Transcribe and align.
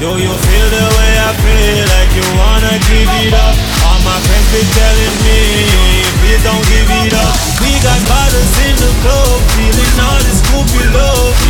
Yo, 0.00 0.16
you 0.16 0.32
feel 0.32 0.68
the 0.72 0.86
way 0.96 1.12
I 1.20 1.30
feel, 1.44 1.84
like 1.92 2.08
you 2.16 2.24
wanna 2.40 2.72
give 2.88 3.04
it 3.20 3.36
up. 3.36 3.52
All 3.84 4.00
my 4.00 4.16
friends 4.24 4.48
be 4.48 4.64
telling 4.72 5.16
me, 5.28 6.00
please 6.24 6.40
don't 6.40 6.64
give 6.72 6.88
it 7.04 7.12
up. 7.12 7.36
We 7.60 7.68
got 7.84 8.00
bottles 8.08 8.54
in 8.64 8.80
the 8.80 8.88
club, 9.04 9.36
feeling 9.60 9.96
all 10.00 10.16
this 10.24 10.40
goopy 10.48 10.88
love. 10.96 11.49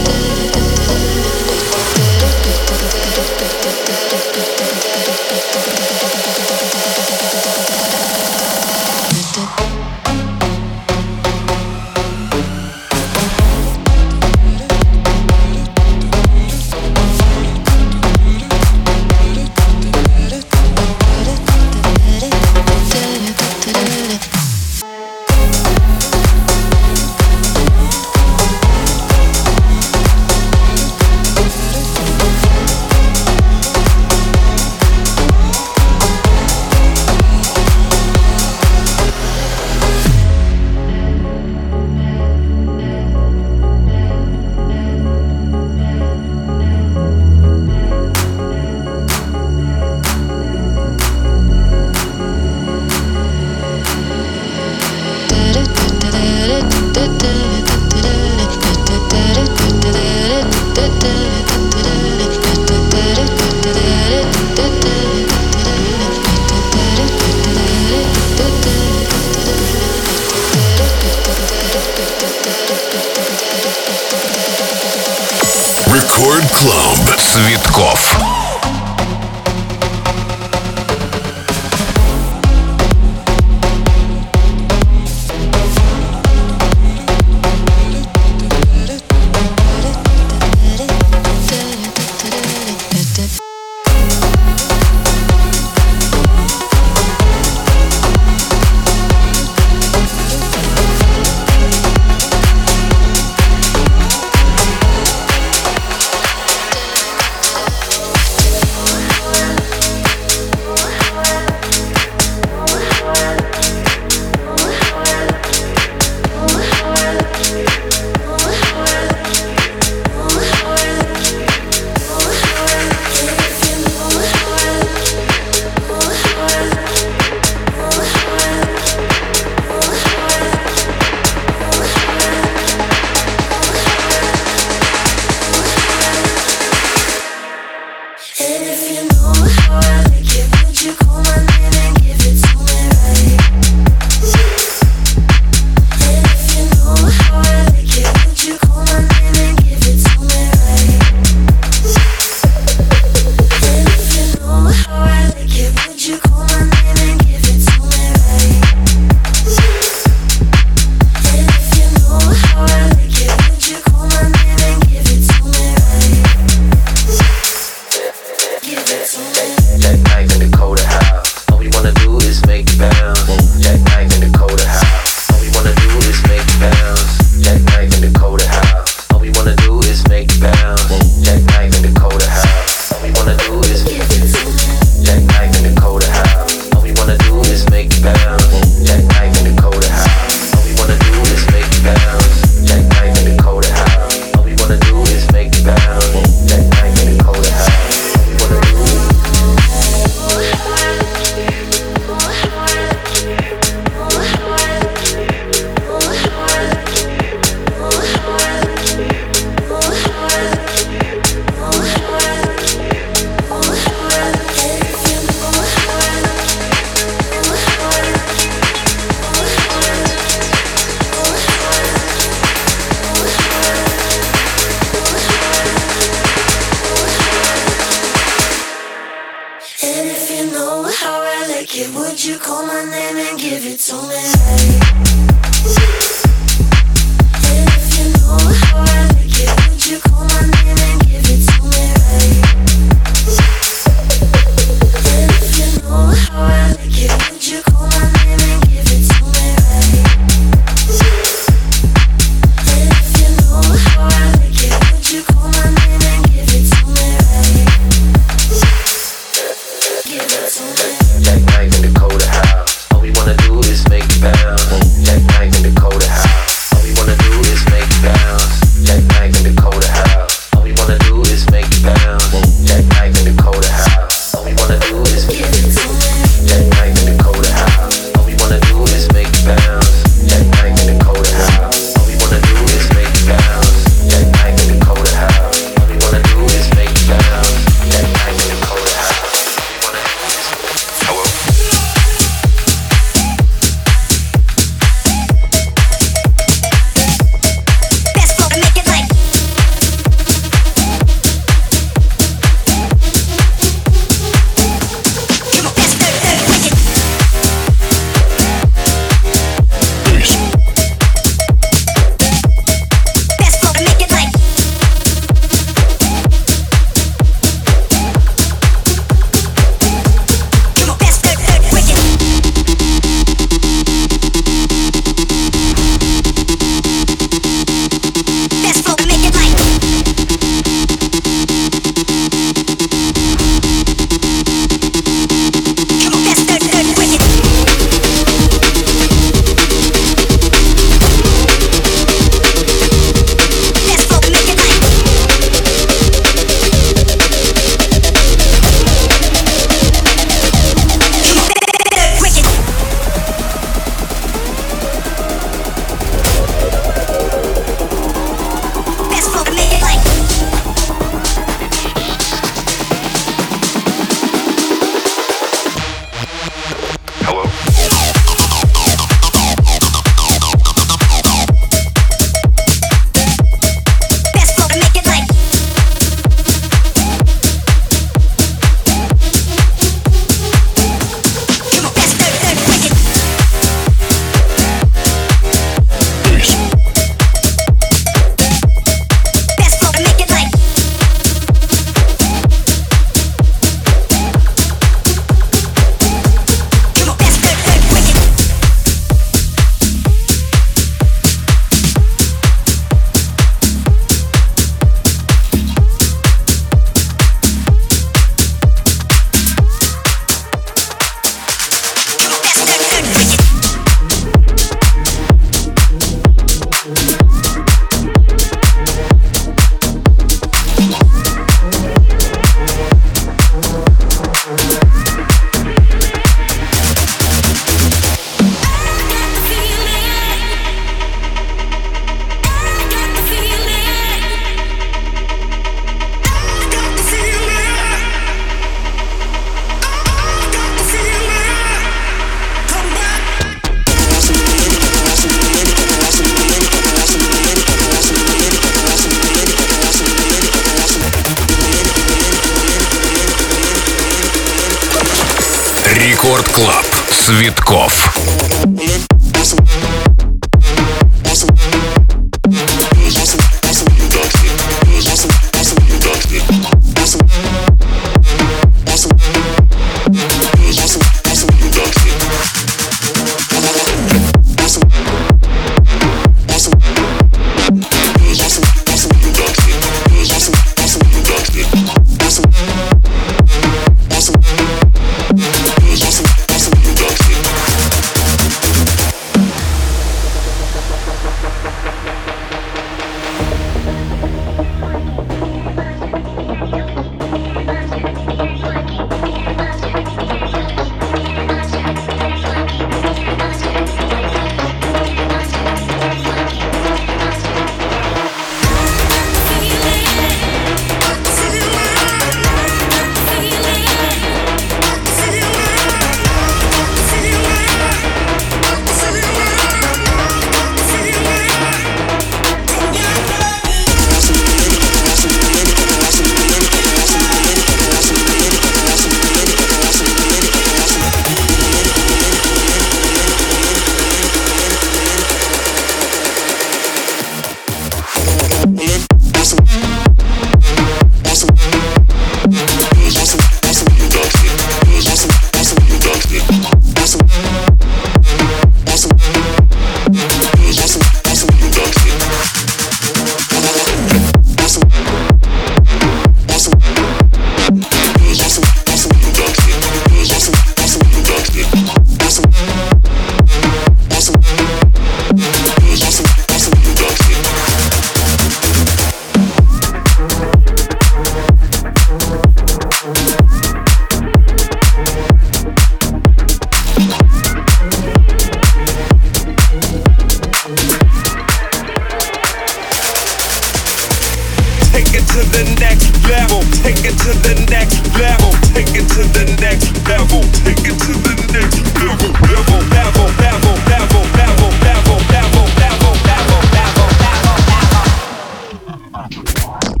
you 599.41 599.67
want. 599.67 600.00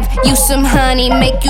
Give 0.00 0.24
you 0.24 0.36
some 0.36 0.64
honey, 0.64 1.10
make 1.10 1.44
you 1.44 1.49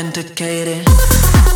Authenticated. 0.00 1.49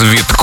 Цветков. 0.00 0.39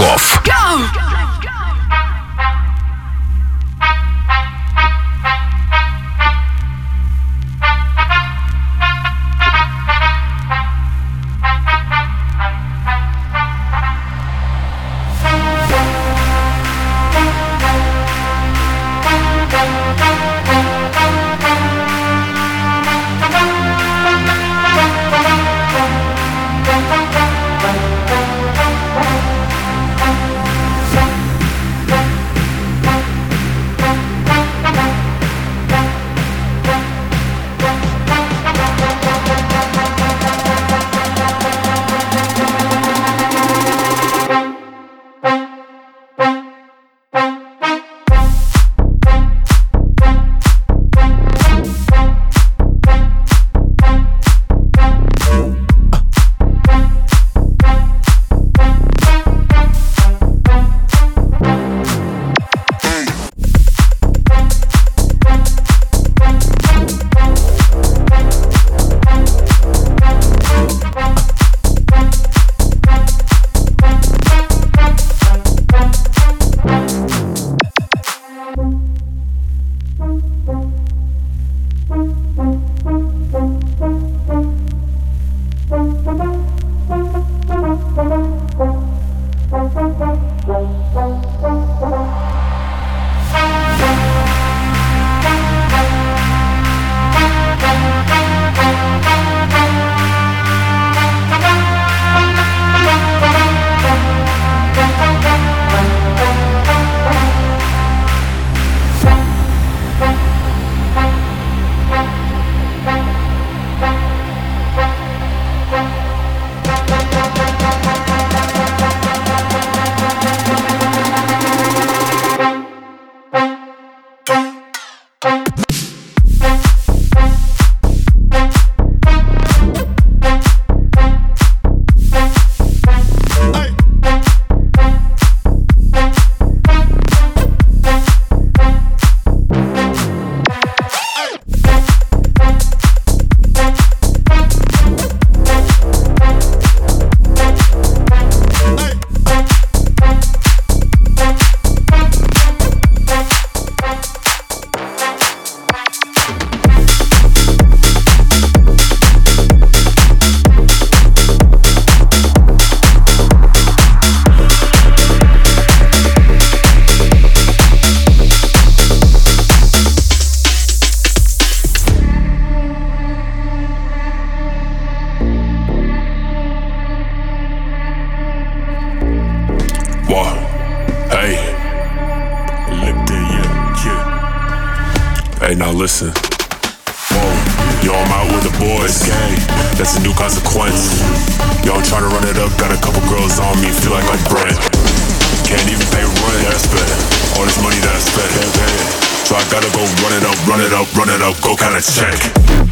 So 199.28 199.36
I 199.36 199.44
gotta 199.52 199.68
go 199.76 199.84
run 199.84 200.14
it 200.14 200.24
up, 200.24 200.48
run 200.48 200.62
it 200.62 200.72
up, 200.72 200.88
run 200.96 201.10
it 201.10 201.22
up, 201.22 201.36
go 201.42 201.54
kinda 201.58 201.82
check. 201.82 202.67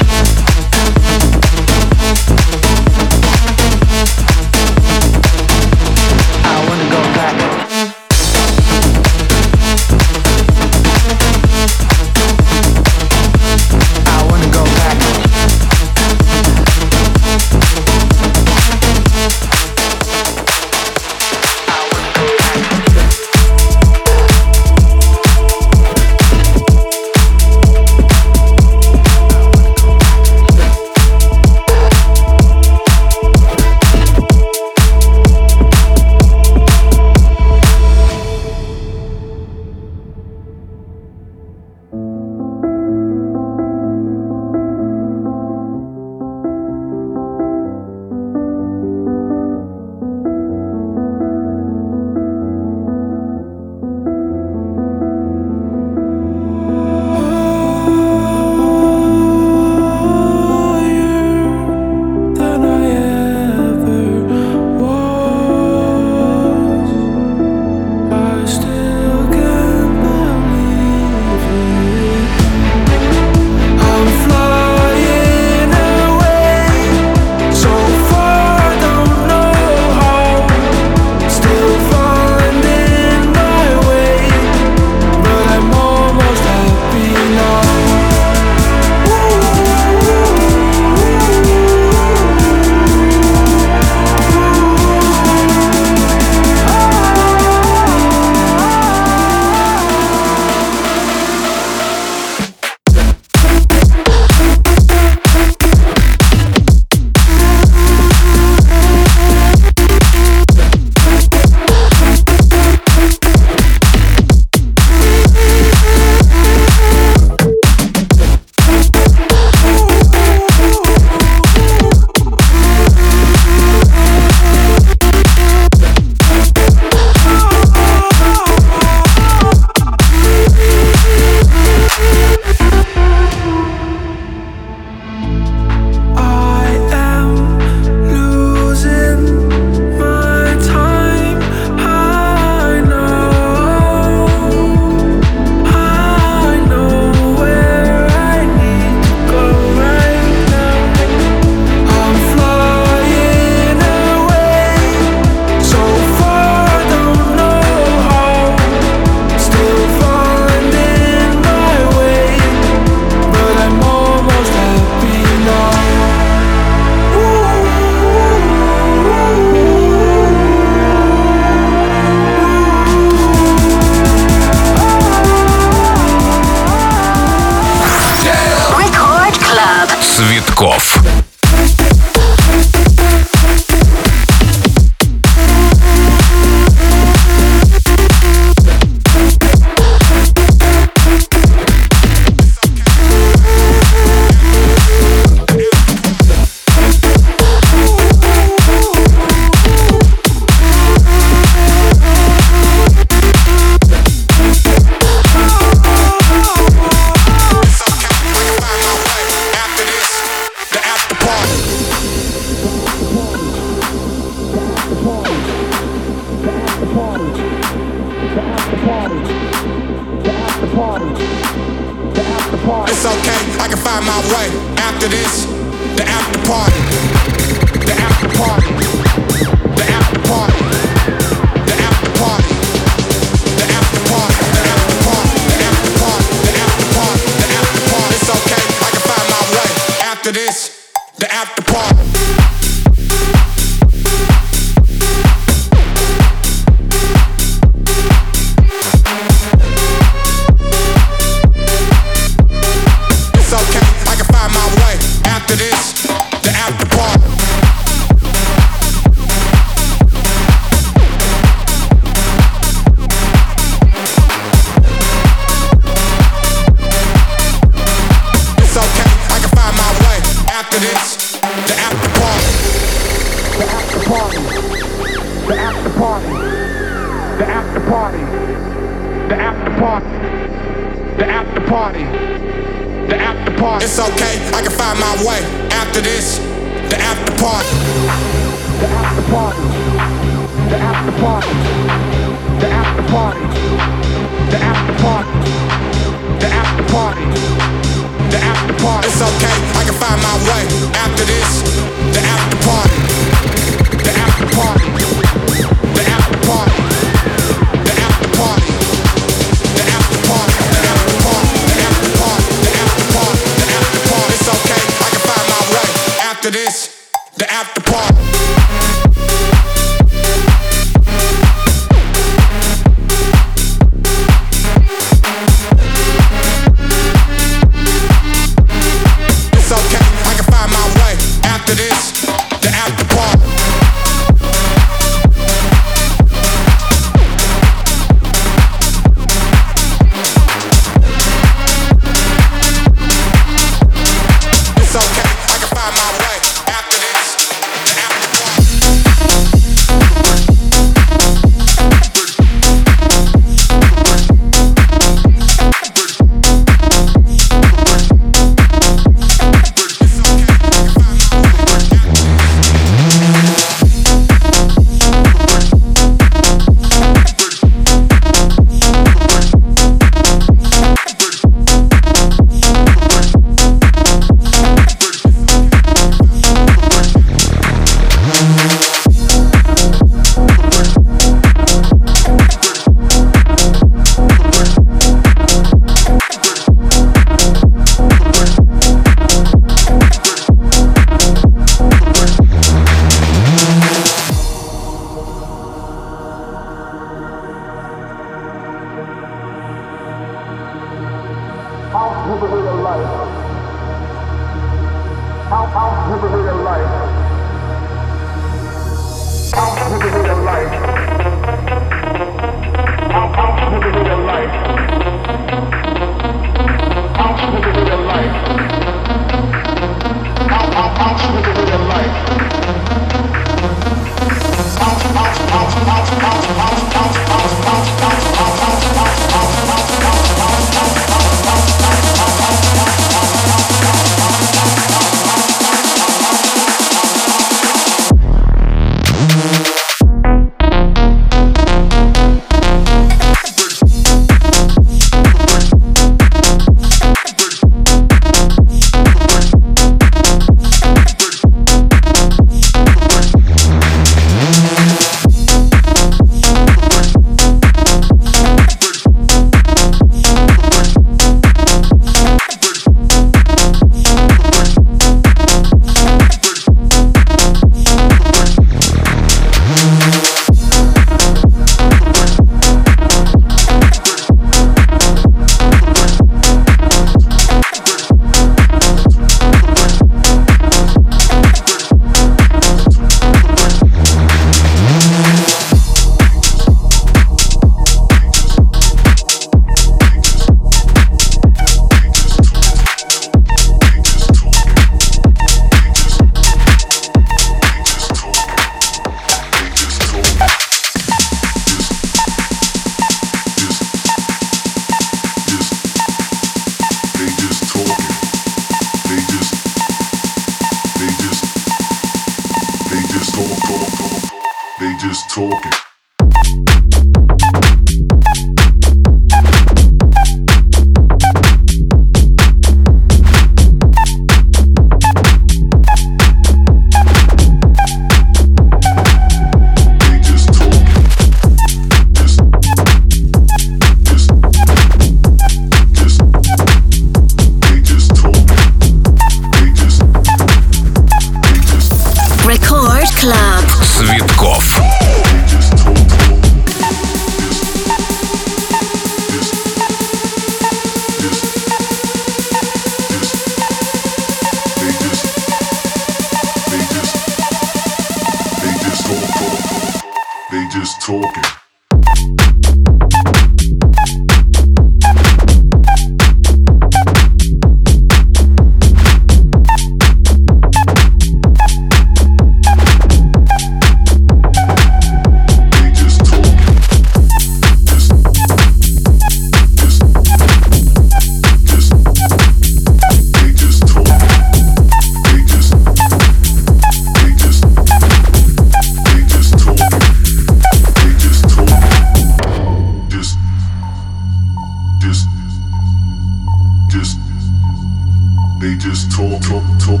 They 598.58 598.74
just 598.76 599.12
talk, 599.12 599.42
talk, 599.42 599.62
talk. 599.78 600.00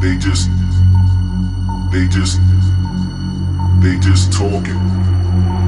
They 0.00 0.16
just, 0.16 0.48
they 1.90 2.06
just, 2.06 2.40
they 3.80 3.98
just 3.98 4.32
talking. 4.32 4.78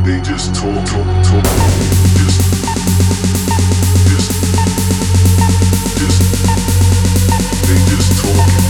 They 0.04 0.20
just 0.22 0.54
talk, 0.54 0.86
talk, 0.86 1.06
talk. 1.24 1.44
Just, 2.14 2.40
just. 4.08 4.30
They 7.66 7.78
just 7.90 8.12
talking. 8.22 8.64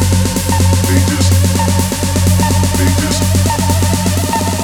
They 0.88 0.98
just, 1.12 1.32
they 2.78 2.88
just, 3.04 3.22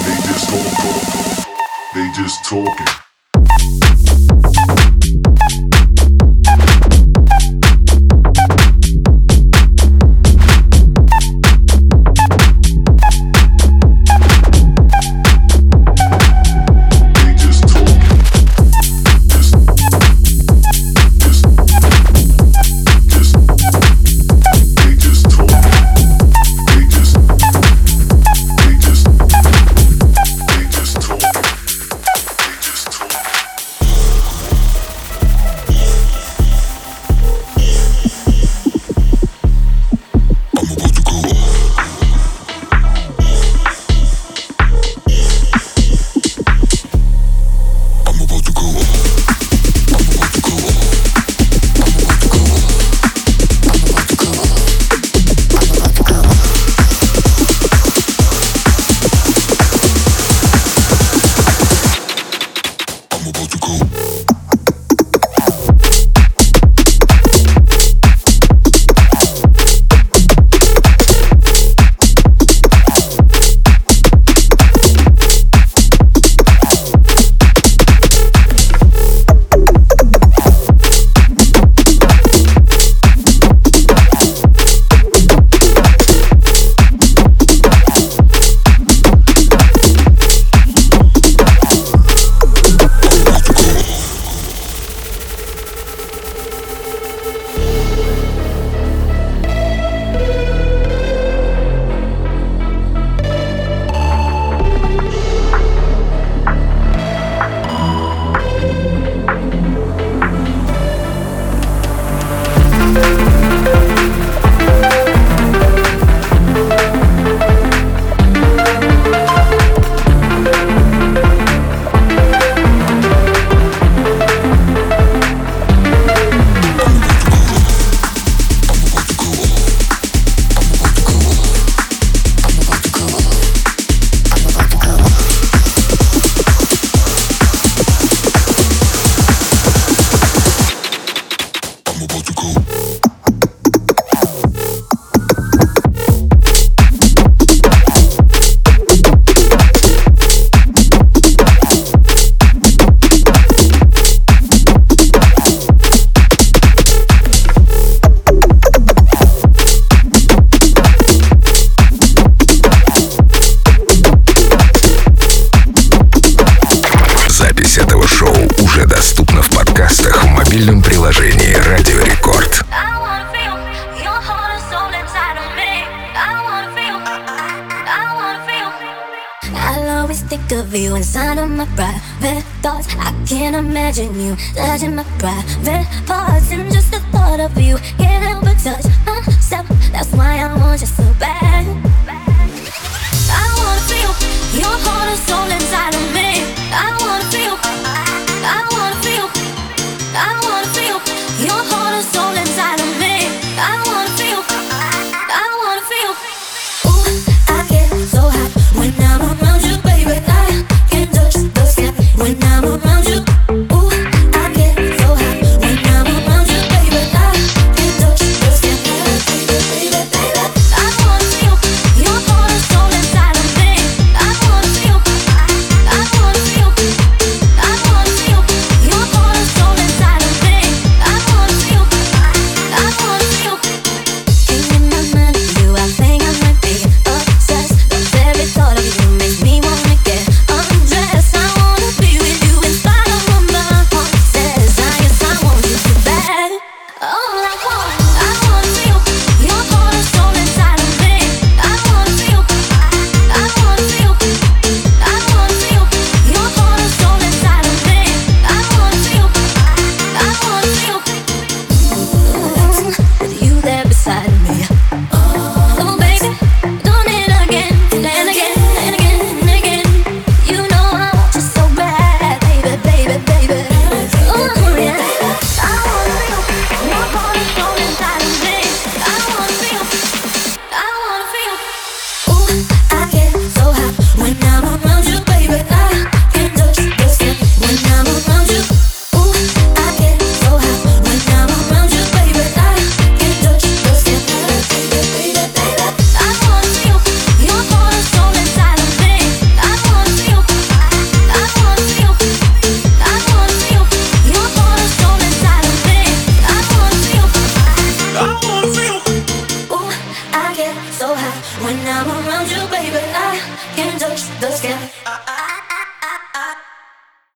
they 0.07 0.17
just 0.25 0.49
talk, 0.49 0.71
talk, 0.81 0.99
talk. 1.13 1.95
They 1.95 2.07
just 2.17 2.45
talking. 2.47 3.04